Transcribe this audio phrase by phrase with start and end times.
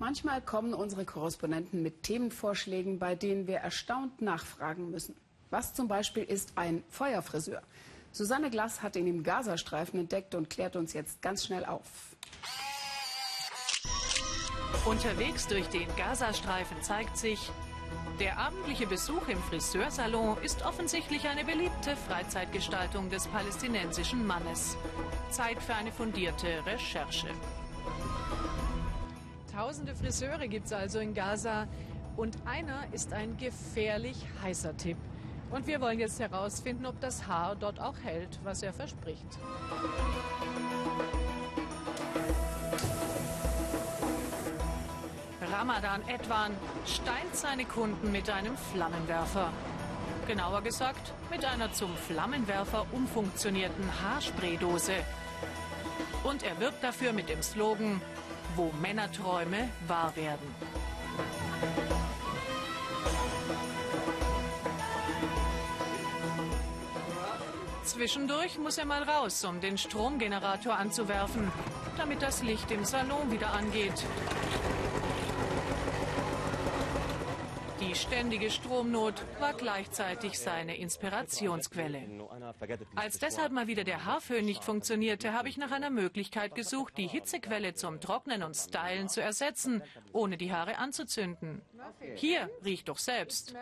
[0.00, 5.14] Manchmal kommen unsere Korrespondenten mit Themenvorschlägen, bei denen wir erstaunt nachfragen müssen.
[5.50, 7.60] Was zum Beispiel ist ein Feuerfriseur?
[8.10, 12.16] Susanne Glass hat ihn im Gazastreifen entdeckt und klärt uns jetzt ganz schnell auf.
[14.86, 17.50] Unterwegs durch den Gazastreifen zeigt sich,
[18.18, 24.78] der abendliche Besuch im Friseursalon ist offensichtlich eine beliebte Freizeitgestaltung des palästinensischen Mannes.
[25.30, 27.28] Zeit für eine fundierte Recherche.
[29.52, 31.66] Tausende Friseure gibt es also in Gaza
[32.16, 34.96] und einer ist ein gefährlich heißer Tipp.
[35.50, 39.26] Und wir wollen jetzt herausfinden, ob das Haar dort auch hält, was er verspricht.
[45.52, 46.52] Ramadan Edwan
[46.86, 49.52] steilt seine Kunden mit einem Flammenwerfer.
[50.28, 54.94] Genauer gesagt, mit einer zum Flammenwerfer umfunktionierten Haarspraydose.
[56.22, 58.00] Und er wirbt dafür mit dem Slogan,
[58.56, 60.54] wo Männerträume wahr werden.
[67.84, 71.50] Zwischendurch muss er mal raus, um den Stromgenerator anzuwerfen,
[71.96, 74.04] damit das Licht im Salon wieder angeht.
[77.90, 82.06] Die ständige Stromnot war gleichzeitig seine Inspirationsquelle.
[82.94, 87.08] Als deshalb mal wieder der Haarföhn nicht funktionierte, habe ich nach einer Möglichkeit gesucht, die
[87.08, 89.82] Hitzequelle zum Trocknen und Stylen zu ersetzen,
[90.12, 91.62] ohne die Haare anzuzünden.
[92.14, 93.56] Hier riecht doch selbst.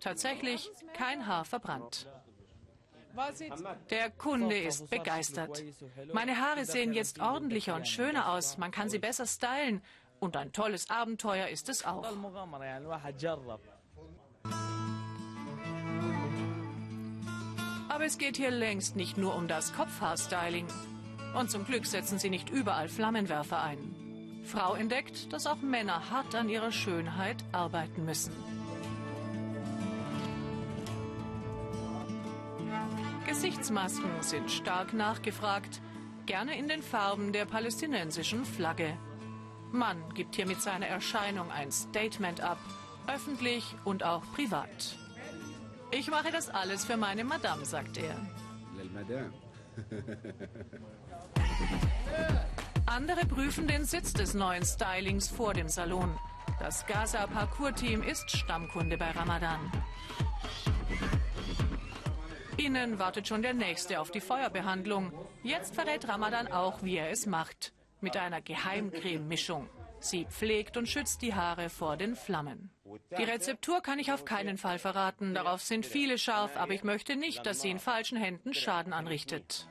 [0.00, 2.08] Tatsächlich kein Haar verbrannt.
[3.90, 5.62] Der Kunde ist begeistert.
[6.12, 8.58] Meine Haare sehen jetzt ordentlicher und schöner aus.
[8.58, 9.80] Man kann sie besser stylen.
[10.20, 12.04] Und ein tolles Abenteuer ist es auch.
[17.88, 20.66] Aber es geht hier längst nicht nur um das Kopfhaarstyling.
[21.34, 23.96] Und zum Glück setzen sie nicht überall Flammenwerfer ein.
[24.44, 28.32] Frau entdeckt, dass auch Männer hart an ihrer Schönheit arbeiten müssen.
[33.26, 35.80] Gesichtsmasken sind stark nachgefragt,
[36.26, 38.98] gerne in den Farben der palästinensischen Flagge.
[39.72, 42.58] Mann gibt hier mit seiner Erscheinung ein Statement ab,
[43.06, 44.96] öffentlich und auch privat.
[45.90, 48.16] Ich mache das alles für meine Madame, sagt er.
[52.86, 56.16] Andere prüfen den Sitz des neuen Stylings vor dem Salon.
[56.58, 59.60] Das Gaza Parkour Team ist Stammkunde bei Ramadan.
[62.56, 65.12] Innen wartet schon der Nächste auf die Feuerbehandlung.
[65.42, 69.68] Jetzt verrät Ramadan auch, wie er es macht mit einer Geheimcreme-Mischung.
[70.00, 72.70] Sie pflegt und schützt die Haare vor den Flammen.
[73.18, 75.34] Die Rezeptur kann ich auf keinen Fall verraten.
[75.34, 79.68] Darauf sind viele scharf, aber ich möchte nicht, dass sie in falschen Händen Schaden anrichtet.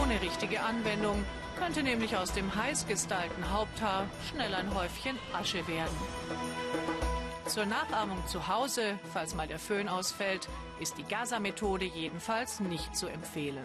[0.00, 1.24] Ohne richtige Anwendung
[1.58, 5.96] könnte nämlich aus dem heiß gestylten Haupthaar schnell ein Häufchen Asche werden.
[7.46, 10.48] Zur Nachahmung zu Hause, falls mal der Föhn ausfällt,
[10.80, 13.64] ist die Gaza-Methode jedenfalls nicht zu empfehlen.